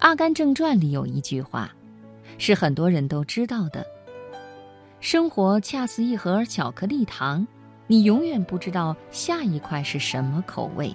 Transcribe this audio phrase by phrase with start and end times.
[0.00, 1.70] 阿甘正传》里有一句话，
[2.38, 3.86] 是很多人都知道的
[4.98, 7.46] ：“生活恰似一盒巧克力糖，
[7.86, 10.94] 你永远不知道下一块是什么口味。”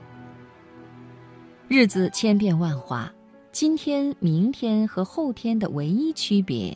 [1.70, 3.13] 日子千变万化，
[3.51, 6.76] 今天、明天和后天的唯一区别，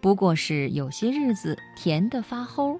[0.00, 2.78] 不过是有些日子甜得发齁，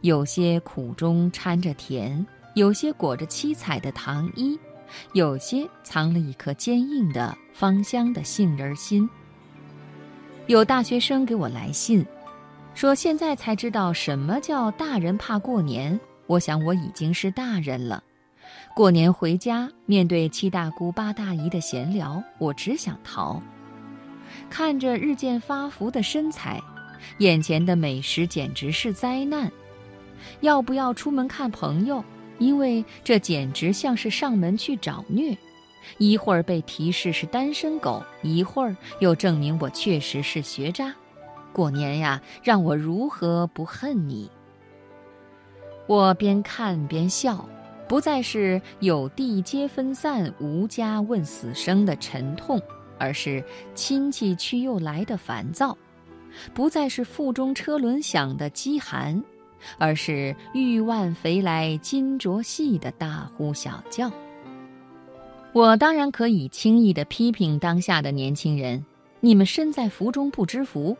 [0.00, 4.58] 有些苦中掺着甜，有些裹着七彩的糖衣。
[5.12, 9.08] 有些藏了一颗坚硬的芳香的杏仁心。
[10.46, 12.04] 有大学生给我来信，
[12.74, 15.98] 说现在才知道什么叫大人怕过年。
[16.26, 18.02] 我想我已经是大人了。
[18.74, 23.40] 过年回家，面对七大姑八大姨的闲聊，我只想逃。
[24.48, 26.60] 看着日渐发福的身材，
[27.18, 29.50] 眼前的美食简直是灾难。
[30.40, 32.02] 要不要出门看朋友？
[32.40, 35.36] 因为这简直像是上门去找虐，
[35.98, 40.92] 一会儿被提示是单身狗，一会儿又证明我确实是学渣。
[41.52, 44.28] 过年呀，让我如何不恨你？
[45.86, 47.46] 我边看边笑，
[47.86, 52.60] 不再是有地皆分散，无家问死生的沉痛，
[52.98, 55.76] 而是亲戚去又来的烦躁；
[56.54, 59.22] 不再是腹中车轮响的饥寒。
[59.78, 64.10] 而是玉腕肥来金镯细的大呼小叫。
[65.52, 68.84] 我当然可以轻易地批评当下的年轻人，
[69.20, 70.96] 你们身在福中不知福，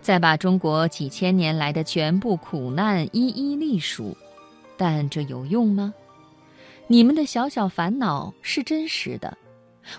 [0.00, 4.16] 再把中国几千年来的全部苦难一一历数，
[4.76, 5.92] 但这有用吗？
[6.86, 9.36] 你们的小小烦恼是真实的，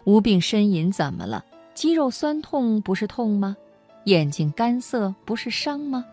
[0.06, 1.44] 无病呻吟怎么了？
[1.74, 3.58] 肌肉酸痛不是痛吗？
[4.06, 6.06] 眼睛干涩不是伤吗？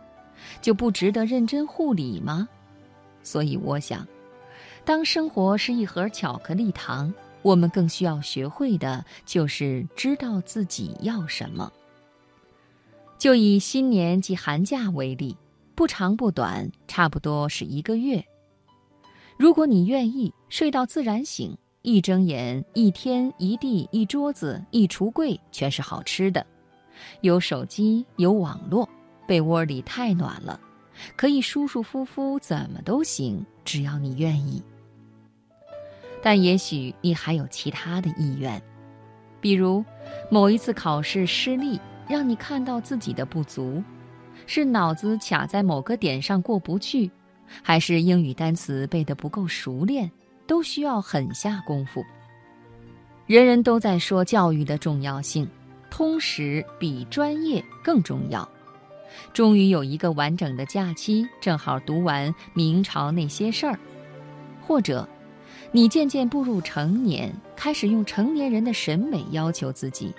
[0.60, 2.48] 就不值得认真护理吗？
[3.22, 4.06] 所以我想，
[4.84, 11.70] 当生活是一盒巧克力糖，我们更需要学会的就是知道自己要什么。
[13.18, 15.36] 就以新年及寒假为例，
[15.74, 18.24] 不长不短，差不多是一个月。
[19.36, 26.46] 如果你愿意睡到自然醒，一睁眼，一天一地一桌子一橱柜全是好吃的，
[27.20, 28.88] 有手机有网络。
[29.30, 30.58] 被窝里太暖了，
[31.14, 34.60] 可以舒舒服服，怎么都行，只要你愿意。
[36.20, 38.60] 但也许你还有其他的意愿，
[39.40, 39.84] 比如
[40.32, 43.80] 某一次考试失利，让你看到自己的不足，
[44.46, 47.08] 是脑子卡在某个点上过不去，
[47.62, 50.10] 还是英语单词背得不够熟练，
[50.44, 52.04] 都需要狠下功夫。
[53.28, 55.48] 人人都在说教育的重要性，
[55.88, 58.50] 通识比专业更重要。
[59.32, 63.78] 终于有一个完整的假期，正好读完明朝那些事儿，
[64.60, 65.08] 或者，
[65.72, 70.12] 你渐渐步入成年，开始用成年人的审美要求自己，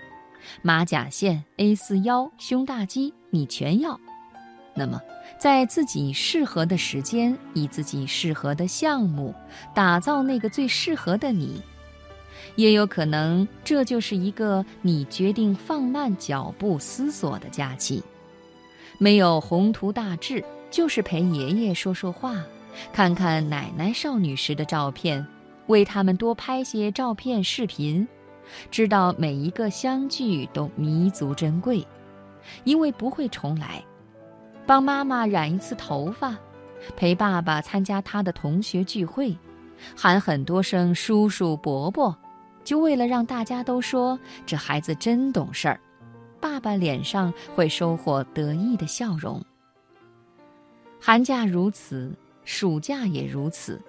[0.62, 4.00] 马甲线、A 四腰、胸大肌，你全要。
[4.74, 5.02] 那么，
[5.38, 9.36] 在自己适合的时间，以自己适合的项目，
[9.76, 11.62] 打造那个最适合的你，
[12.56, 18.02] 也有可能这就是一个你决定放慢脚步思索的假期。
[19.02, 22.36] 没有宏图大志，就是陪爷爷说说话，
[22.94, 25.26] 看看奶奶少女时的照片，
[25.66, 28.08] 为他们多拍些照片、视频，
[28.70, 31.84] 知道每一个相聚都弥足珍贵，
[32.64, 33.84] 因为不会重来。
[34.68, 36.38] 帮妈妈染一次头发，
[36.96, 39.36] 陪爸爸参加他的同学聚会，
[39.98, 42.16] 喊很多声叔叔伯伯，
[42.64, 45.80] 就为了让大家都说这孩子真懂事儿。
[46.42, 49.42] 爸爸脸上会收获得意的笑容。
[51.00, 52.12] 寒假如此，
[52.44, 53.80] 暑假也如此。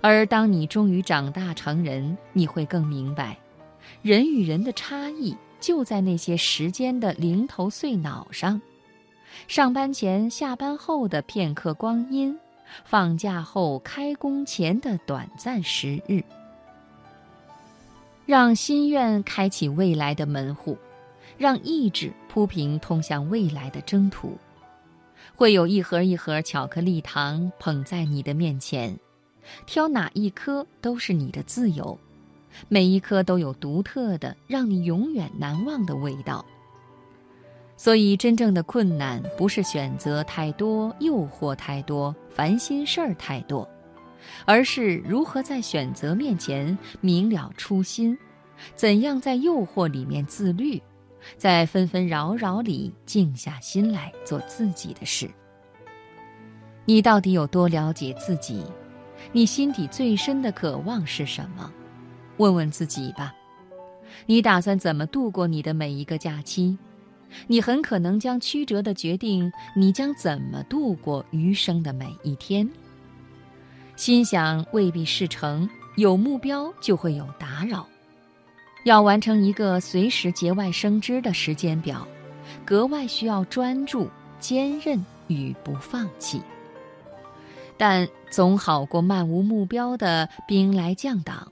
[0.00, 3.36] 而当你终于长大成人，你会更明白，
[4.02, 8.60] 人与人的差异就在那些时间的零头碎脑上。
[9.48, 12.38] 上班前、下班后的片刻光阴，
[12.84, 16.22] 放假后、开工前的短暂时日，
[18.26, 20.76] 让心愿开启未来的门户。
[21.36, 24.36] 让意志铺平通向未来的征途，
[25.34, 28.96] 会有一盒一盒巧克力糖捧在你的面前，
[29.66, 31.98] 挑哪一颗都是你的自由，
[32.68, 36.44] 每一颗都有独特的让你永远难忘的味道。
[37.76, 43.68] 所以，真正的困难不是选择太多、诱惑太多、烦心事儿太多，
[44.44, 48.16] 而是如何在选择面前明了初心，
[48.76, 50.80] 怎样在诱惑里面自律。
[51.36, 55.30] 在纷纷扰扰里静下心来做自己的事。
[56.84, 58.64] 你到底有多了解自己？
[59.32, 61.72] 你心底最深的渴望是什么？
[62.36, 63.34] 问问自己吧。
[64.26, 66.76] 你打算怎么度过你的每一个假期？
[67.46, 72.68] 你很可能将曲折的决定你将怎么度过余生的每一天。
[73.96, 77.86] 心想未必事成，有目标就会有打扰。
[78.84, 82.06] 要完成一个随时节外生枝的时间表，
[82.66, 84.08] 格外需要专注、
[84.38, 86.40] 坚韧与不放弃。
[87.78, 91.50] 但总好过漫无目标的兵来将挡。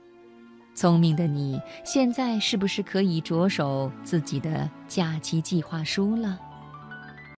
[0.74, 6.38] 聪明的你，现在是不是可以着手自己的假期计划书了？